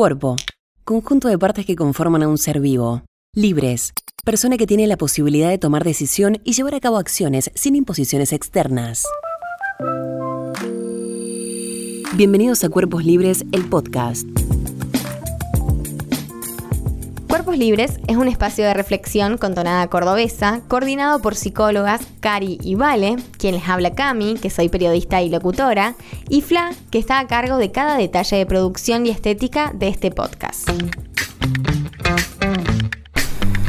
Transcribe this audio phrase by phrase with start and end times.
[0.00, 0.36] Cuerpo.
[0.82, 3.02] Conjunto de partes que conforman a un ser vivo.
[3.34, 3.92] Libres.
[4.24, 8.32] Persona que tiene la posibilidad de tomar decisión y llevar a cabo acciones sin imposiciones
[8.32, 9.04] externas.
[12.14, 14.26] Bienvenidos a Cuerpos Libres, el podcast.
[17.50, 22.76] Cuerpos Libres es un espacio de reflexión con tonada cordobesa, coordinado por psicólogas Cari y
[22.76, 25.96] Vale, quien les habla Cami, que soy periodista y locutora,
[26.28, 30.12] y Fla, que está a cargo de cada detalle de producción y estética de este
[30.12, 30.70] podcast.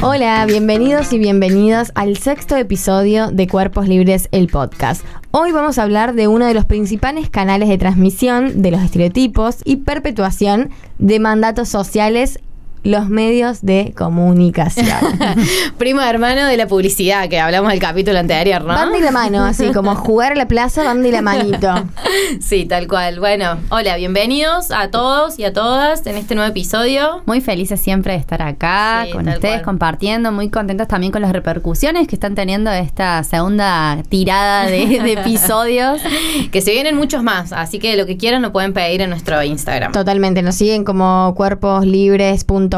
[0.04, 5.04] Hola, bienvenidos y bienvenidas al sexto episodio de Cuerpos Libres, el podcast.
[5.32, 9.58] Hoy vamos a hablar de uno de los principales canales de transmisión de los estereotipos
[9.66, 10.70] y perpetuación
[11.00, 12.40] de mandatos sociales
[12.84, 14.88] los medios de comunicación.
[15.78, 18.70] Primo hermano de la publicidad, que hablamos del capítulo anterior, ¿no?
[18.70, 21.70] Van de la mano, así como jugar a la plaza, van de la manito.
[22.40, 23.20] sí, tal cual.
[23.20, 27.22] Bueno, hola, bienvenidos a todos y a todas en este nuevo episodio.
[27.28, 32.08] Muy felices siempre de estar acá con ustedes compartiendo, muy contentos también con las repercusiones
[32.08, 36.02] que están teniendo esta segunda tirada de, episodios.
[36.52, 39.44] que se vienen muchos más, así que lo que quieran lo pueden pedir en nuestro
[39.44, 39.92] Instagram.
[39.92, 42.71] Totalmente, nos siguen como cuerposlibres.com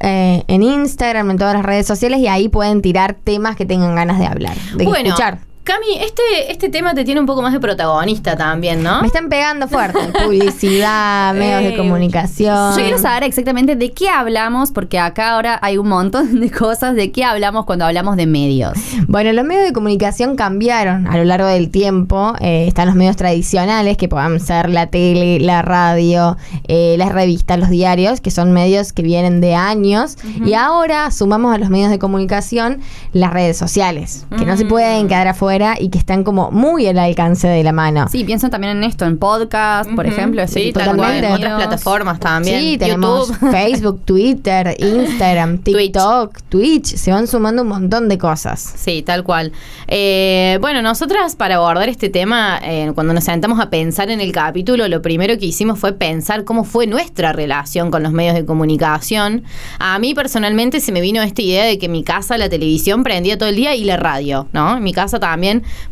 [0.00, 3.94] eh, en Instagram, en todas las redes sociales y ahí pueden tirar temas que tengan
[3.94, 5.38] ganas de hablar, de escuchar.
[5.64, 9.00] Cami, este, este tema te tiene un poco más de protagonista también, ¿no?
[9.00, 9.98] Me están pegando fuerte.
[10.22, 12.76] Publicidad, medios de comunicación.
[12.76, 16.94] Yo quiero saber exactamente de qué hablamos, porque acá ahora hay un montón de cosas
[16.94, 18.74] de qué hablamos cuando hablamos de medios.
[19.08, 22.34] Bueno, los medios de comunicación cambiaron a lo largo del tiempo.
[22.40, 26.36] Eh, están los medios tradicionales, que puedan ser la tele, la radio,
[26.68, 30.18] eh, las revistas, los diarios, que son medios que vienen de años.
[30.44, 32.80] Y ahora sumamos a los medios de comunicación
[33.14, 36.98] las redes sociales, que no se pueden quedar afuera y que están como muy al
[36.98, 38.08] alcance de la mano.
[38.08, 40.46] Sí, pienso también en esto, en podcast, por ejemplo.
[40.48, 41.26] Sí, totalmente.
[41.26, 42.60] En otras plataformas también.
[42.60, 46.96] Sí, tenemos Facebook, Twitter, Instagram, TikTok, Twitch.
[46.96, 48.74] Se van sumando un montón de cosas.
[48.76, 49.52] Sí, tal cual.
[49.86, 54.32] Eh, bueno, nosotras para abordar este tema, eh, cuando nos sentamos a pensar en el
[54.32, 58.44] capítulo, lo primero que hicimos fue pensar cómo fue nuestra relación con los medios de
[58.44, 59.44] comunicación.
[59.78, 63.02] A mí personalmente se me vino esta idea de que en mi casa la televisión
[63.02, 64.76] prendía todo el día y la radio, ¿no?
[64.76, 65.43] En mi casa también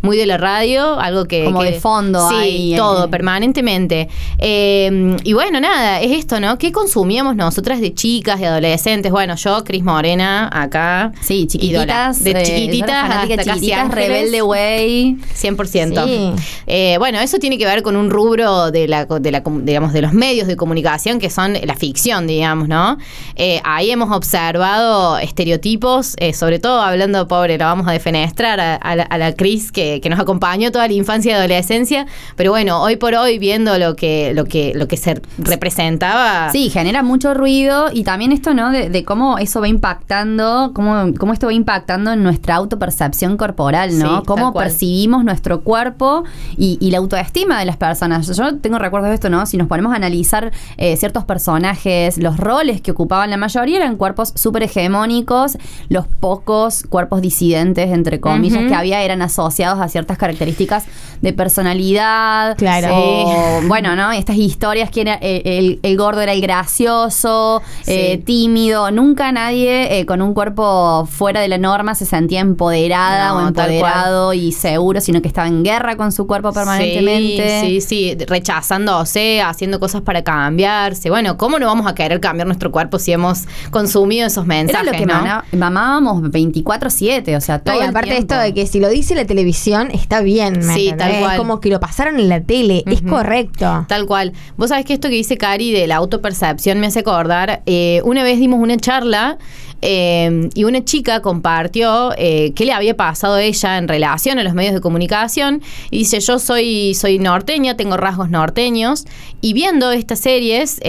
[0.03, 1.45] muy de la radio, algo que...
[1.45, 2.29] Como de fondo.
[2.31, 4.09] Sí, todo, permanentemente.
[4.39, 6.59] Eh, y bueno, nada, es esto, ¿no?
[6.59, 9.13] ¿Qué consumíamos nosotras de chicas, de adolescentes?
[9.13, 11.13] Bueno, yo, Cris Morena, acá.
[11.21, 12.23] Sí, chiquititas.
[12.23, 15.17] De chiquititas hasta chiquititas, rebelde way.
[15.35, 16.05] 100%.
[16.05, 16.43] Sí.
[16.67, 20.03] Eh, bueno, eso tiene que ver con un rubro de la, de la, digamos, de
[20.03, 22.99] los medios de comunicación que son la ficción, digamos, ¿no?
[23.37, 29.03] Eh, ahí hemos observado estereotipos, sobre todo hablando, pobre, lo vamos a defenestrar a, la,
[29.03, 32.07] a la Cris, que, nos acompañó toda la infancia y adolescencia.
[32.37, 36.53] Pero bueno, hoy por hoy, viendo lo que, lo que, lo que se representaba.
[36.53, 38.71] Sí, genera mucho ruido y también esto, ¿no?
[38.71, 44.23] De, cómo eso va impactando, cómo, cómo esto va impactando en nuestra autopercepción corporal, ¿no?
[44.23, 46.23] cómo percibimos nuestro cuerpo
[46.57, 48.29] y, la autoestima de las personas.
[48.37, 49.45] Yo tengo recuerdos de esto, ¿no?
[49.47, 53.97] Si nos ponemos a analizar eh, ciertos personajes, los roles que ocupaban la mayoría eran
[53.97, 55.57] cuerpos súper hegemónicos,
[55.89, 60.85] los pocos cuerpos disidentes, entre comillas, que había eran asociados a ciertas características
[61.21, 62.57] de personalidad.
[62.57, 63.61] Claro.
[63.67, 64.13] bueno, ¿no?
[64.13, 68.91] Estas historias que era, eh, el, gordo era el gracioso, eh, tímido.
[68.91, 74.35] Nunca nadie eh, con un cuerpo fuera de la norma se sentía empoderada o empoderado
[74.35, 77.61] y seguro, sino que estaba en guerra con su cuerpo permanentemente.
[77.61, 81.11] Sí, sí, sí, rechazándose, haciendo cosas para cambiarse.
[81.11, 84.83] Bueno, ¿cómo no vamos a querer cambiar nuestro cuerpo si hemos consumido esos mensajes?
[84.83, 85.43] Era lo que ¿no?
[85.59, 87.81] mamábamos 24-7, o sea, todo.
[87.81, 90.63] y aparte esto de que si lo dice la televisión, está bien.
[90.63, 91.33] sí, tal cual.
[91.33, 93.87] Es como que lo pasaron en la tele, es correcto.
[93.89, 94.33] Tal cual.
[94.57, 98.23] Vos sabés que esto que dice Cari de la autopercepción me hace acordar, eh, una
[98.23, 99.39] vez dimos una charla
[99.83, 104.43] eh, y una chica compartió eh, qué le había pasado a ella en relación a
[104.43, 105.61] los medios de comunicación.
[105.91, 109.05] Y dice yo soy, soy norteña, tengo rasgos norteños.
[109.41, 110.81] Y viendo estas series,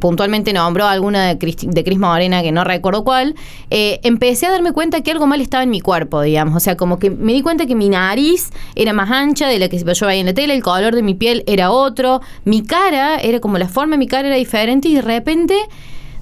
[0.00, 3.34] puntualmente nombró alguna de Cris, de Cris Morena que no recuerdo cuál,
[3.68, 6.98] empecé a darme cuenta que algo mal estaba en mi cuerpo, digamos, o sea, como
[6.98, 10.20] que me di cuenta que mi nariz era más ancha de la que yo veía
[10.20, 13.68] en la tele, el color de mi piel era otro, mi cara era como la
[13.68, 15.54] forma de mi cara era diferente y de repente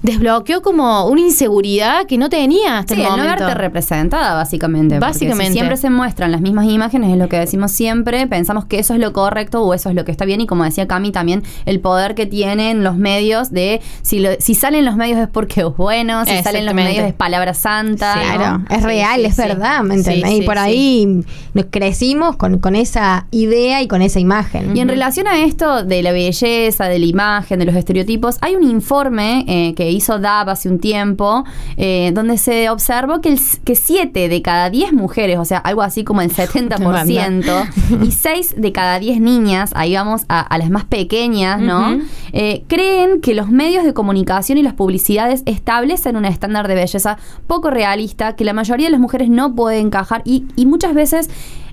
[0.01, 3.45] desbloqueó como una inseguridad que no tenía hasta sí, el el no momento.
[3.45, 4.95] verte representada, básicamente.
[4.95, 5.47] porque Básicamente.
[5.47, 8.93] si siempre se muestran las mismas imágenes, es lo que decimos siempre, pensamos que eso
[8.93, 10.41] es lo correcto o eso es lo que está bien.
[10.41, 14.55] Y como decía Cami, también el poder que tienen los medios de si, lo- si
[14.55, 18.15] salen los medios es porque es bueno, si salen los medios es palabra santa.
[18.15, 18.21] ¿no?
[18.21, 19.41] Claro, es real, sí, es sí.
[19.41, 20.29] verdad, ¿me entendés?
[20.29, 20.59] Sí, y por sí.
[20.61, 21.21] ahí
[21.53, 24.75] nos crecimos con, con esa idea y con esa imagen.
[24.75, 28.55] Y en relación a esto de la belleza, de la imagen, de los estereotipos, hay
[28.55, 31.43] un informe eh, que hizo DAB hace un tiempo
[31.77, 35.81] eh, donde se observó que, el, que 7 de cada 10 mujeres, o sea, algo
[35.81, 40.69] así como el 70%, y 6 de cada 10 niñas, ahí vamos a, a las
[40.69, 41.99] más pequeñas, ¿no?
[42.33, 47.17] Eh, creen que los medios de comunicación y las publicidades establecen un estándar de belleza
[47.47, 51.29] poco realista que la mayoría de las mujeres no puede encajar y, y muchas veces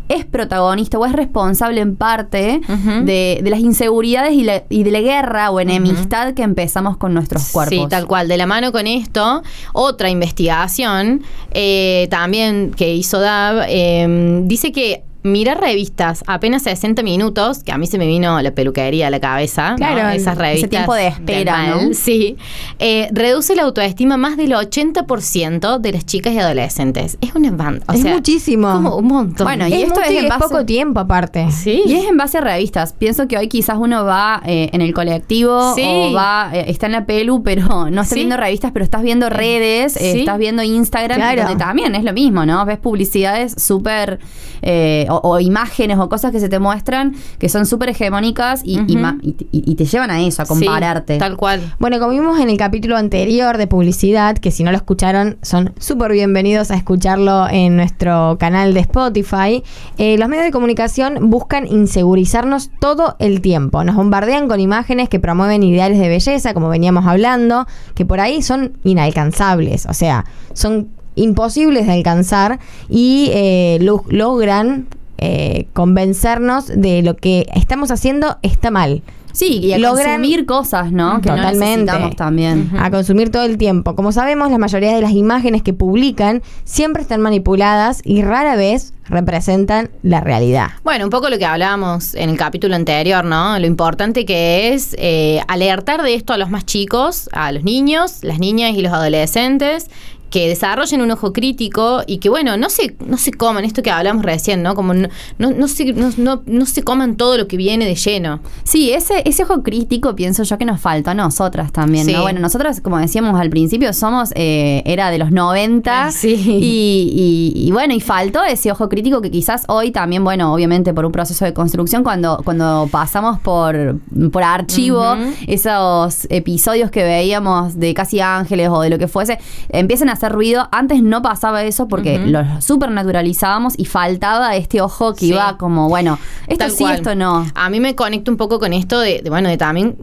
[0.09, 2.61] es protagonista o es responsable en parte
[3.05, 7.49] de las inseguridades y, la- y de la guerra o enemistad que empezamos con nuestros
[7.51, 7.77] cuerpos.
[7.79, 8.29] Sí, tal cual.
[8.29, 15.03] De la mano con esto, otra investigación eh, también que hizo DAB eh, dice que
[15.23, 19.21] mirar revistas apenas 60 minutos, que a mí se me vino la peluquería a la
[19.21, 19.77] cabeza, ¿no?
[19.77, 20.71] Claro, esas ese revistas.
[20.71, 21.95] tiempo de espera, mal, ¿no?
[21.95, 22.37] Sí.
[22.79, 27.19] Eh, reduce la autoestima más del 80% de las chicas y adolescentes.
[27.21, 27.85] Es una banda.
[27.89, 28.71] O es sea, muchísimo.
[28.73, 29.45] Como un montón.
[29.47, 31.51] Bueno, y es esto es en base- poco tiempo aparte.
[31.51, 31.83] Sí.
[31.87, 32.93] Y es en base a revistas.
[32.93, 35.83] Pienso que hoy quizás uno va eh, en el colectivo Sí.
[35.85, 38.21] o va, eh, está en la pelu, pero no está Sí.
[38.21, 40.21] viendo revistas, pero estás viendo redes, eh, Sí.
[40.21, 41.43] estás viendo Instagram, Claro.
[41.43, 42.65] donde también es lo mismo, ¿no?
[42.65, 44.19] Ves publicidades súper,
[44.63, 48.79] eh, o, o imágenes o cosas que se te muestran que son súper hegemónicas y,
[48.87, 51.19] y y- y- y te llevan a eso, a Sí, compararte.
[51.19, 51.75] tal cual.
[51.79, 55.73] Bueno, como vimos en el capítulo anterior de publicidad, que si no lo escucharon, son
[55.79, 59.63] súper bienvenidos a escucharlo en nuestro canal de Spotify,
[59.99, 63.85] eh, los medios de comunicación buscan insegurizarnos todo el tiempo.
[63.85, 68.43] Nos bombardean con imágenes que promueven ideales de belleza, como veníamos hablando, que por ahí
[68.43, 72.59] son inalcanzables, o sea, son imposibles de alcanzar
[72.89, 74.87] y eh, lo- logran
[75.19, 79.03] eh, convencernos de lo que estamos haciendo está mal.
[79.33, 81.21] Sí, y a Logran- consumir cosas, ¿no?
[81.21, 81.65] Que no Totalmente.
[81.85, 82.71] necesitamos también.
[82.77, 83.95] a consumir todo el tiempo.
[83.95, 88.95] Como sabemos, la mayoría de las imágenes que publican siempre están manipuladas y rara vez
[89.05, 90.71] representan la realidad.
[90.83, 93.59] Bueno, un poco lo que hablábamos en el capítulo anterior, ¿no?
[93.59, 98.19] Lo importante que es eh, alertar de esto a los más chicos, a los niños,
[98.23, 99.89] las niñas y los adolescentes
[100.31, 103.91] que desarrollen un ojo crítico y que bueno, no se, no se coman esto que
[103.91, 104.75] hablamos recién, ¿no?
[104.75, 105.09] Como no,
[105.39, 108.41] no, no se, no, no- no se coman todo lo que viene de lleno.
[108.65, 112.13] Sí, ese, ese ojo crítico pienso yo que nos falta a nosotras también, Sí.
[112.13, 112.23] ¿no?
[112.23, 116.35] Bueno, nosotras, como decíamos al principio, somos, eh, era de los 90 Sí.
[116.47, 120.93] y, y- y bueno, y faltó ese ojo crítico que quizás hoy también, bueno, obviamente
[120.95, 123.99] por un proceso de construcción, cuando, cuando pasamos por,
[124.31, 125.17] por archivo,
[125.47, 129.39] esos episodios que veíamos de Casi Ángeles o de lo que fuese,
[129.71, 130.69] empiezan a hacer ruido.
[130.73, 132.27] Antes no pasaba eso porque Ujú.
[132.31, 135.29] los supernaturalizábamos y faltaba este ojo que Sí.
[135.29, 136.95] iba como, bueno, esto Tal sí, cual.
[136.97, 137.47] esto no.
[137.55, 139.97] A mí me conecta un poco con esto de, de, bueno, de también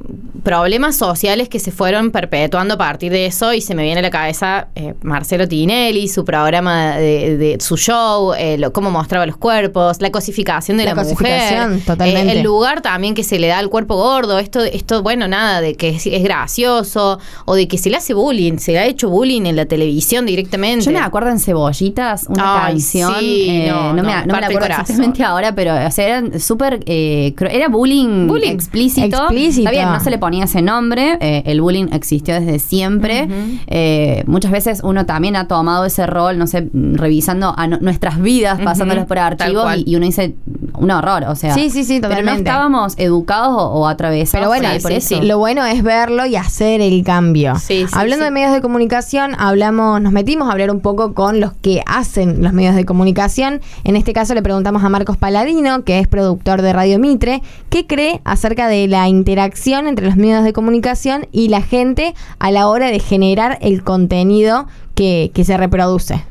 [0.44, 4.04] problemas sociales que se fueron perpetuando a partir de eso y se me viene a
[4.04, 9.26] la cabeza eh, Marcelo Tinelli, su programa de, de- su show, eh, lo- cómo mostraba
[9.26, 12.34] los cuerpos, la cosificación de La la, cosificación, mujer, totalmente.
[12.34, 15.62] eh, el lugar también que se le da al cuerpo gordo, esto, esto bueno, nada,
[15.62, 18.86] de que es, es gracioso o de que se le hace bullying, se le ha
[18.86, 20.86] hecho bullying en la televisión directamente.
[20.86, 23.14] Yo me acuerdo en Cebollitas, una Ay, canción.
[23.20, 24.82] sí, eh, no, no, no, me, no me la acuerdo corazón.
[24.82, 26.82] exactamente ahora, pero o sea, eran súper.
[26.86, 28.52] eh, era bullying, Bullying.
[28.52, 29.18] explícito.
[29.18, 29.70] Explícito.
[29.70, 31.18] Está bien, no se le ponía ese nombre.
[31.22, 33.28] eh, el bullying existió desde siempre.
[33.68, 38.22] Eh, muchas veces uno también ha tomado ese rol, no sé, revisando a no- nuestras
[38.22, 40.36] vidas, pasándolas por archivos y, y uno dice
[40.78, 41.54] un horror, o sea.
[41.54, 42.50] Sí, sí, sí, Pero no totalmente.
[42.50, 45.22] estábamos educados o, o atravesados Pero bueno, por ahí, por sí, eso.
[45.22, 45.28] sí.
[45.28, 47.56] lo bueno es verlo y hacer el cambio.
[47.56, 48.26] Sí, sí, Hablando sí.
[48.26, 52.44] de medios de comunicación, hablamos, nos metimos a hablar un poco con los que hacen
[52.44, 53.62] los medios de comunicación.
[53.84, 57.88] En este caso le preguntamos a Marcos Paladino, que es productor de Radio Mitre, qué
[57.88, 62.68] cree acerca de la interacción entre los medios de comunicación y la gente a la
[62.68, 66.24] hora de generar el contenido que, se reproduce.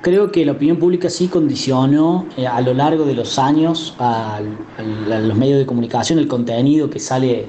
[0.00, 4.40] Creo que la opinión pública sí condicionó eh, a lo largo de los años a,
[4.78, 7.46] los medios de comunicación, el contenido que sale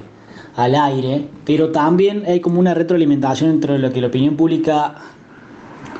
[0.56, 4.96] al aire, pero también hay como una retroalimentación entre lo que la opinión pública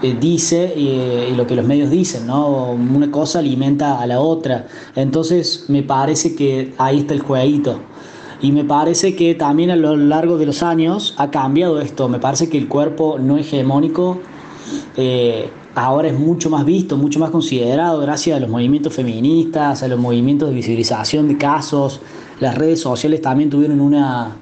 [0.02, 2.70] eh, dice y, lo que los medios dicen, ¿no?
[2.72, 4.66] Una cosa alimenta a la otra.
[4.96, 7.80] Entonces me parece que ahí está el jueguito.
[8.42, 12.08] Y me parece que también a lo largo de los años ha cambiado esto.
[12.08, 14.18] Me parece que el cuerpo no hegemónico
[14.96, 19.88] eh, ahora es mucho más visto, mucho más considerado gracias a los movimientos feministas, a
[19.88, 22.00] los movimientos de visibilización de casos.
[22.40, 24.36] Las redes sociales también tuvieron una,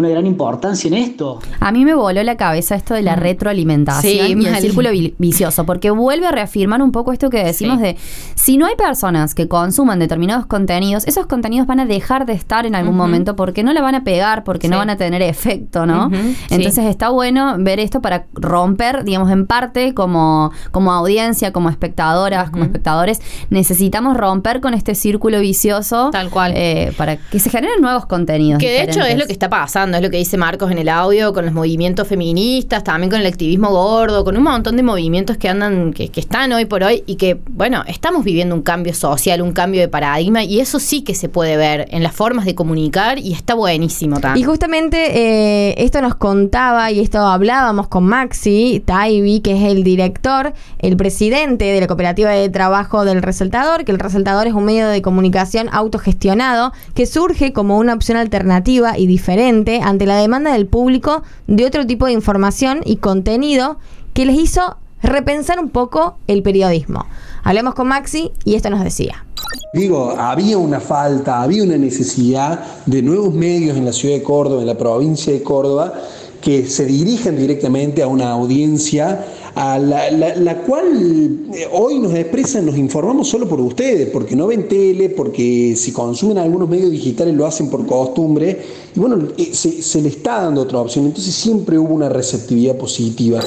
[0.00, 1.40] una gran importancia en esto.
[1.60, 3.20] A mí me voló la cabeza esto de la mm.
[3.20, 7.96] retroalimentación y el círculo vicioso, porque vuelve a reafirmar un poco esto que decimos de
[8.34, 12.66] si no hay personas que consuman determinados contenidos, esos contenidos van a dejar de estar
[12.66, 15.86] en algún momento porque no la van a pegar, porque no van a tener efecto,
[15.86, 16.10] ¿no?
[16.50, 22.50] Entonces está bueno ver esto para romper, digamos, en parte como, como audiencia, como espectadoras,
[22.50, 26.10] como espectadores, necesitamos romper con este círculo vicioso.
[26.10, 26.52] Tal cual.
[26.56, 28.58] Eh, para que se generen nuevos contenidos.
[28.58, 29.48] Que de hecho es lo que está
[29.96, 33.26] es lo que dice Marcos en el audio, con los movimientos feministas, también con el
[33.26, 37.02] activismo gordo, con un montón de movimientos que andan, que, que están hoy por hoy
[37.06, 41.02] y que, bueno, estamos viviendo un cambio social, un cambio de paradigma y eso sí
[41.02, 44.44] que se puede ver en las formas de comunicar y está buenísimo también.
[44.44, 49.84] Y justamente eh, esto nos contaba y esto hablábamos con Maxi Taibi, que es el
[49.84, 54.64] director, el presidente de la cooperativa de trabajo del Resaltador, que el Resaltador es un
[54.64, 60.52] medio de comunicación autogestionado que surge como una opción alternativa y diferente ante la demanda
[60.52, 63.78] del público de otro tipo de información y contenido
[64.12, 67.06] que les hizo repensar un poco el periodismo.
[67.42, 69.24] Hablemos con Maxi y esto nos decía.
[69.72, 74.60] Digo, había una falta, había una necesidad de nuevos medios en la ciudad de Córdoba,
[74.60, 75.92] en la provincia de Córdoba,
[76.40, 79.24] que se dirigen directamente a una audiencia
[79.60, 85.10] la, cual eh, hoy nos expresan, nos informamos solo por ustedes, porque no ven tele,
[85.10, 88.58] porque si consumen algunos medios digitales lo hacen por costumbre,
[88.94, 93.40] y bueno, eh, se, le está dando otra opción, entonces siempre hubo una receptividad positiva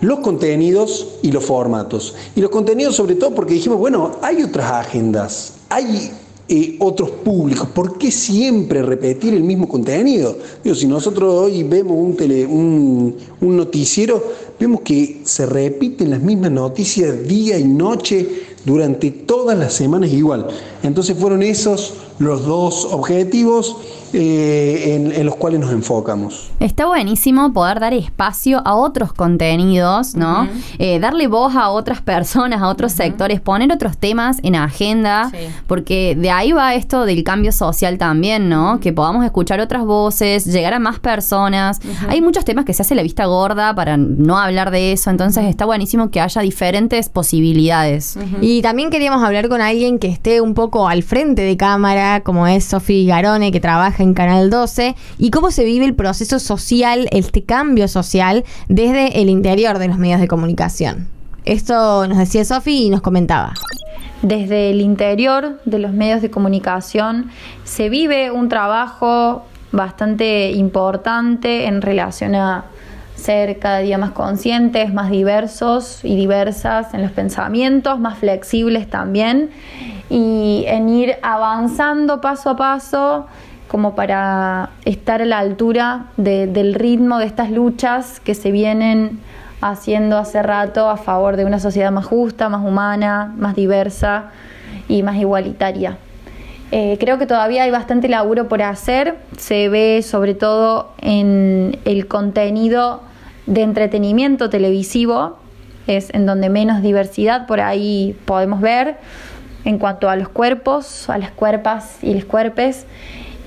[0.00, 2.14] los contenidos y los formatos.
[2.36, 6.10] Y los contenidos sobre todo porque dijimos, bueno, hay otras agendas, hay
[6.46, 10.36] eh, otros públicos, ¿por qué siempre repetir el mismo contenido?
[10.62, 14.22] Digo, si nosotros hoy vemos un, tele, un noticiero,
[14.58, 18.26] vemos que se repiten las mismas noticias día y noche
[18.64, 20.48] durante todas las semanas igual.
[20.82, 23.76] Entonces fueron esos los dos objetivos
[24.16, 26.52] eh, en, los cuales nos enfocamos.
[26.60, 30.48] Está buenísimo poder dar espacio a otros contenidos, ¿no?
[30.78, 35.32] Eh, darle voz a otras personas, a otros sectores, poner otros temas en agenda,
[35.66, 38.78] porque de ahí va esto del cambio social también, ¿no?
[38.78, 41.80] Que podamos escuchar otras voces, llegar a más personas.
[42.08, 45.44] Hay muchos temas que se hace la vista gorda para no hablar de eso, entonces
[45.46, 48.16] está buenísimo que haya diferentes posibilidades.
[48.40, 52.46] Y también queríamos hablar con alguien que esté un poco al frente de cámara, como
[52.46, 57.08] es Sofi Garone, que trabaja en Canal 12 y cómo se vive el proceso social,
[57.10, 61.08] este cambio social desde el interior de los medios de comunicación.
[61.44, 63.54] Esto nos decía Sofi y nos comentaba.
[64.22, 67.30] Desde el interior de los medios de comunicación
[67.64, 72.64] se vive un trabajo bastante importante en relación a
[73.16, 79.50] ser cada día más conscientes, más diversos y diversas en los pensamientos, más flexibles también
[80.10, 83.26] y en ir avanzando paso a paso
[83.74, 89.18] como para estar a la altura del ritmo de estas luchas que se vienen
[89.60, 94.26] haciendo hace rato a favor de una sociedad más justa, más humana, más diversa
[94.86, 95.98] y más igualitaria.
[96.70, 102.06] Eh, creo que todavía hay bastante laburo por hacer, se ve sobre todo en el
[102.06, 103.02] contenido
[103.46, 105.38] de entretenimiento televisivo,
[105.88, 108.98] es en donde menos diversidad por ahí podemos ver
[109.64, 112.86] en cuanto a los cuerpos, a las cuerpas y los cuerpes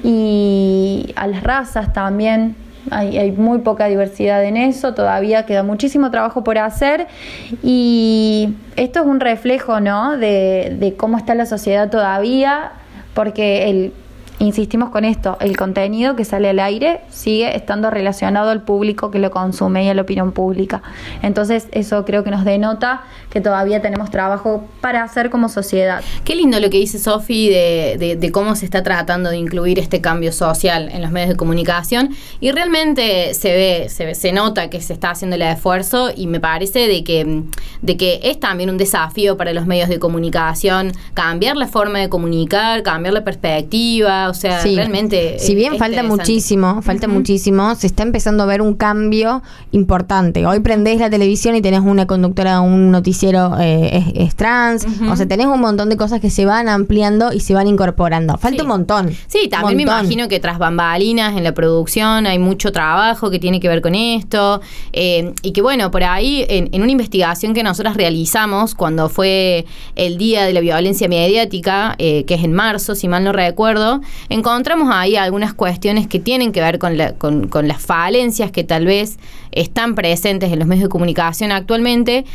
[0.08, 2.56] y a las razas también.
[2.90, 7.08] Hay, muy poca diversidad en eso, todavía queda muchísimo trabajo por hacer
[7.62, 10.16] y esto es un reflejo ¿no?
[10.16, 12.72] de, de cómo está la sociedad todavía,
[13.14, 13.94] porque el
[14.40, 19.20] insistimos con esto, el contenido que sale al aire sigue estando relacionado al público que
[19.20, 20.82] lo consume y a la opinión pública.
[21.22, 26.04] Entonces eso creo que nos denota que todavía tenemos trabajo para hacer como sociedad.
[26.24, 30.32] Qué lindo lo que dice Sofi de, cómo se está tratando de incluir este cambio
[30.32, 34.94] social en los medios de comunicación y realmente se ve, se, se nota que se
[34.94, 37.44] está haciendo el esfuerzo y me parece de que,
[37.82, 42.10] de que es también un desafío para los medios de comunicación cambiar la forma de
[42.10, 45.40] comunicar, cambiar la perspectiva, o sea, realmente.
[45.40, 49.42] Si bien falta muchísimo, falta muchísimo, se está empezando a ver un cambio
[49.72, 50.46] importante.
[50.46, 55.28] Hoy prendés la televisión y tenés una conductora, un noticiero eh, es, trans, o sea,
[55.28, 58.38] tenés un montón de cosas que se van ampliando y se van incorporando.
[58.38, 59.12] Falta un montón.
[59.28, 63.60] Sí, también me imagino que tras bambalinas en la producción hay mucho trabajo que tiene
[63.60, 64.62] que ver con esto.
[64.94, 69.66] Eh, y que bueno, por ahí en, en una investigación que nosotros realizamos cuando fue
[69.96, 74.02] el Día de la Violencia Mediática, eh, que es en marzo, si mal no recuerdo,
[74.30, 79.18] encontramos ahí algunas cuestiones que tienen que ver con, con las falencias que tal vez
[79.52, 82.26] están presentes en los medios de comunicación actualmente.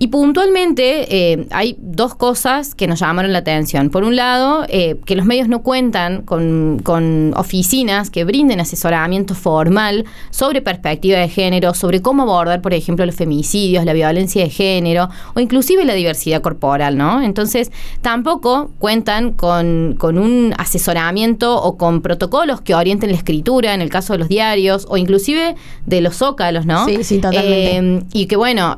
[0.00, 3.90] Y puntualmente eh, hay dos cosas que nos llamaron la atención.
[3.90, 9.34] Por un lado, eh, que los medios no cuentan con, con, oficinas que brinden asesoramiento
[9.34, 14.50] formal sobre perspectiva de género, sobre cómo abordar, por ejemplo, los femicidios, la violencia de
[14.50, 17.20] género o inclusive la diversidad corporal, ¿no?
[17.20, 23.80] Entonces, tampoco cuentan con, con un asesoramiento o con protocolos que orienten la escritura, en
[23.80, 26.86] el caso de los diarios, o inclusive de los zócalos, ¿no?
[26.86, 27.98] Sí, sí, totalmente.
[27.98, 28.76] Eh, y que, bueno,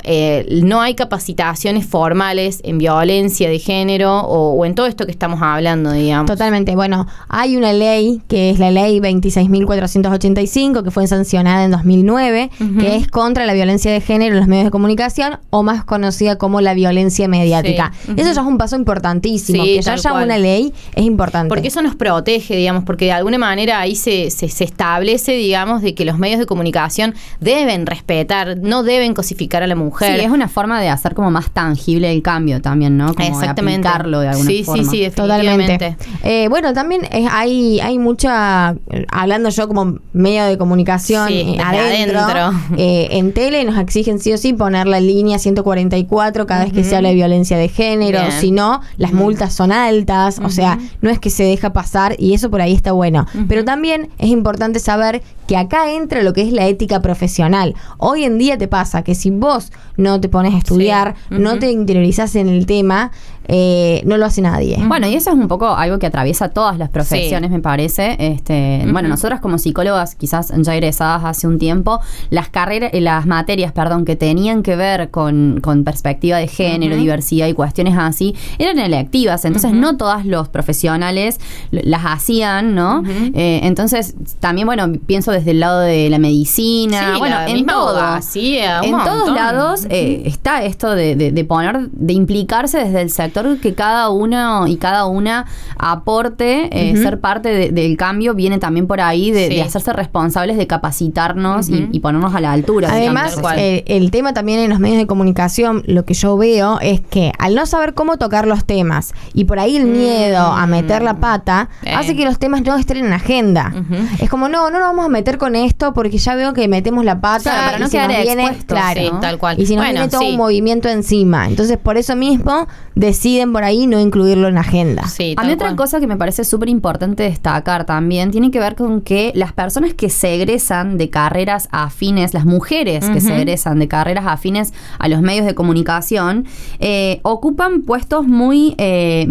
[0.62, 5.40] no hay capacidad capacitaciones formales en violencia de género o, en todo esto que estamos
[5.42, 6.30] hablando, digamos.
[6.30, 6.76] Totalmente.
[6.76, 12.94] Bueno, hay una ley que es la ley 26.485 que fue sancionada en 2009, que
[12.94, 16.60] es contra la violencia de género en los medios de comunicación o más conocida como
[16.60, 17.90] la violencia mediática.
[18.16, 19.64] Eso ya es un paso importantísimo.
[19.64, 21.48] que ya haya una ley es importante.
[21.48, 25.82] Porque eso nos protege, digamos, porque de alguna manera ahí se, se, se establece, digamos,
[25.82, 30.20] de que los medios de comunicación deben respetar, no deben cosificar a la mujer.
[30.20, 33.14] Sí, es una forma de hacer como más tangible el cambio también, ¿no?
[33.14, 33.82] Como Exactamente.
[33.82, 34.84] De aplicarlo de alguna sí, forma.
[34.84, 35.96] Sí, sí, Totalmente.
[36.22, 38.74] Eh, bueno, también hay, hay mucha,
[39.10, 42.20] hablando yo como medio de comunicación eh, adentro,
[42.76, 46.84] eh, en tele nos exigen sí o sí poner la línea 144 cada vez que
[46.84, 51.10] se habla de violencia de género, si no, las multas son altas, o sea, no
[51.10, 53.26] es que se deja pasar y eso por ahí está bueno.
[53.48, 57.74] Pero también es importante saber que acá entra lo que es la ética profesional.
[57.98, 60.89] Hoy en día te pasa que si vos no te pones a estudiar,
[61.30, 63.12] no te interiorizás en el tema,
[63.52, 64.78] eh, no lo hace nadie.
[64.86, 68.16] Bueno, y eso es un poco algo que atraviesa todas las profesiones, me parece.
[68.20, 71.98] Este, Bueno, nosotras como psicólogas, quizás ya egresadas hace un tiempo,
[72.30, 77.48] las carreras, eh, las materias, perdón, que tenían que ver con, perspectiva de género, diversidad
[77.48, 79.44] y cuestiones así, eran electivas.
[79.44, 81.40] Entonces, no todos los profesionales
[81.72, 83.02] las hacían, ¿no?
[83.34, 88.20] Eh, entonces, también, bueno, pienso desde el lado de la medicina, bueno, en todo.
[88.36, 94.10] en todos lados está esto de, de poner, de implicarse desde el sector que cada
[94.10, 95.46] uno y cada una
[95.78, 101.68] aporte, eh, ser parte del cambio, viene también por ahí de, hacerse responsables de capacitarnos
[101.68, 102.88] y, ponernos a la altura.
[102.90, 107.00] Además, eh, el tema también en los medios de comunicación, lo que yo veo es
[107.00, 109.92] que al no saber cómo tocar los temas y por ahí el mm.
[109.92, 113.72] miedo a meter la pata, hace que los temas no estén en agenda.
[114.20, 117.04] Es como, no, no nos vamos a meter con esto porque ya veo que metemos
[117.04, 119.60] la pata para no quedar viene, claro, tal cual.
[119.60, 121.46] Y si nos viene todo un movimiento encima.
[121.46, 125.04] Entonces, por eso mismo, decir deciden por ahí no incluirlo en la agenda.
[125.36, 129.00] a mí otra cosa que me parece súper importante destacar también tiene que ver con
[129.00, 133.88] que las personas que se egresan de carreras afines, las mujeres que se egresan de
[133.88, 136.46] carreras afines a los medios de comunicación,
[136.78, 139.26] eh, ocupan puestos muy eh,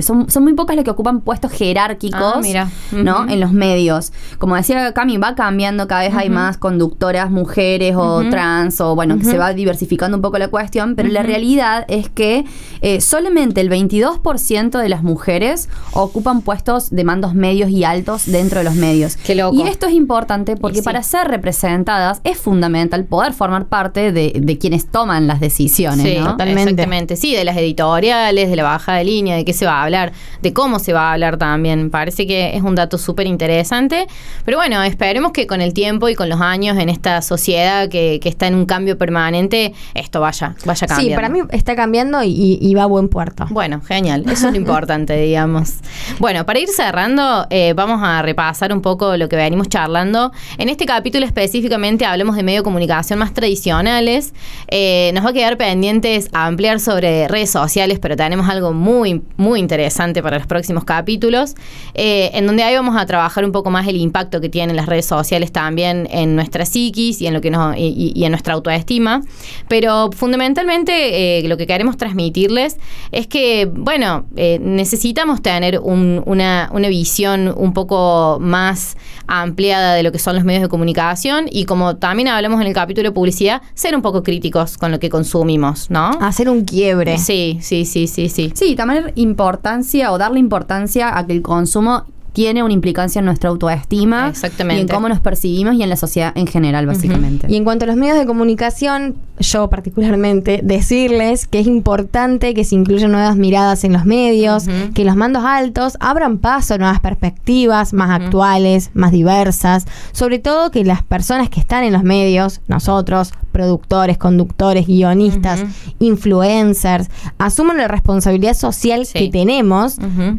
[0.00, 3.28] son, son muy pocas las que ocupan puestos jerárquicos ah, ¿no?
[3.28, 4.12] en los medios.
[4.38, 9.18] Como decía Cami, va cambiando, cada vez hay más conductoras mujeres o trans, o bueno,
[9.18, 12.44] que se va diversificando un poco la cuestión, pero la realidad es que
[12.80, 18.60] eh, solamente el 22% de las mujeres ocupan puestos de mandos medios y altos dentro
[18.60, 19.18] de los medios.
[19.52, 24.86] Y esto es importante porque para ser representadas es fundamental poder formar parte de, quienes
[24.86, 26.06] toman las decisiones.
[26.06, 26.70] Sí, totalmente.
[26.70, 27.16] Exactamente.
[27.16, 30.12] Sí, de las editoriales, de la baja de línea, de qué se va a hablar,
[30.40, 31.90] de cómo se va a hablar también.
[31.90, 34.06] Parece que es un dato súper interesante.
[34.46, 38.20] Pero bueno, esperemos que con el tiempo y con los años en esta sociedad que,
[38.24, 41.10] está en un cambio permanente, esto vaya, vaya cambiando.
[41.10, 43.08] Sí, para mí está cambiando y, y va a buen
[43.50, 44.22] Bueno, genial.
[44.30, 45.78] Eso es lo importante, digamos.
[46.20, 50.30] Bueno, para ir cerrando, eh, vamos a repasar un poco lo que venimos charlando.
[50.56, 54.32] En este capítulo específicamente hablamos de medio de comunicación más tradicionales.
[54.68, 59.22] Eh, nos va a quedar pendientes a ampliar sobre redes sociales, pero tenemos algo muy,
[59.36, 61.54] muy interesante para los próximos capítulos,
[61.94, 64.86] eh, en donde ahí vamos a trabajar un poco más el impacto que tienen las
[64.86, 69.22] redes sociales también en nuestra psiquis y en lo que nos, y, en nuestra autoestima.
[69.66, 72.76] Pero fundamentalmente lo que queremos transmitirles
[73.12, 80.10] es que, bueno, eh, necesitamos tener una, una, visión un poco más ampliada de lo
[80.10, 83.62] que son los medios de comunicación y como también hablamos en el capítulo de publicidad,
[83.74, 86.10] ser un poco críticos con lo que consumimos, ¿no?
[86.20, 87.18] Hacer un quiebre.
[87.18, 88.52] Sí, sí, sí, sí, sí.
[88.54, 92.04] Sí, también importancia o darle importancia a que el consumo
[92.38, 94.78] tiene una implicancia en nuestra autoestima Exactamente.
[94.78, 97.48] y en cómo nos percibimos y en la sociedad en general, básicamente.
[97.50, 102.62] Y en cuanto a los medios de comunicación, yo particularmente, decirles que es importante que
[102.62, 107.00] se incluyan nuevas miradas en los medios, que los mandos altos abran paso a nuevas
[107.00, 112.60] perspectivas más actuales, más diversas, sobre todo que las personas que están en los medios,
[112.68, 115.64] nosotros, productores, conductores, guionistas,
[115.98, 119.96] influencers, asuman la responsabilidad social que tenemos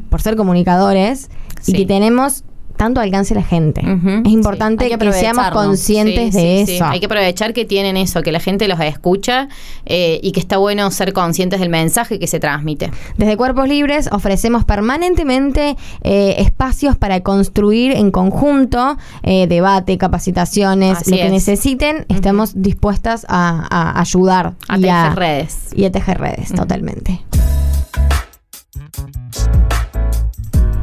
[0.10, 1.30] por ser comunicadores
[1.68, 2.44] y que tenemos
[2.80, 3.82] tanto alcance la gente.
[3.82, 6.86] Es importante que, seamos conscientes de eso.
[6.86, 9.50] Hay que aprovechar que tienen eso, que la gente los escucha
[9.86, 12.90] eh, y que está bueno ser conscientes del mensaje que se transmite.
[13.18, 21.18] Desde Cuerpos Libres ofrecemos permanentemente eh, espacios para construir en conjunto eh, debate, capacitaciones, lo
[21.18, 22.06] que necesiten.
[22.08, 24.54] Estamos dispuestas a, ayudar.
[24.70, 25.68] A tejer redes.
[25.76, 27.20] Y a tejer redes, totalmente.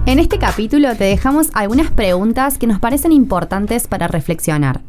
[0.06, 4.80] En este capítulo te dejamos algunas preguntas que nos parecen importantes para reflexionar.